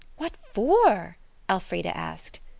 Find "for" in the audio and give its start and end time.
0.53-1.19